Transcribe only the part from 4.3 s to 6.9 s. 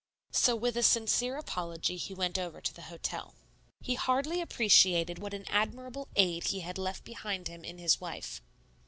appreciated what an admirable aide he had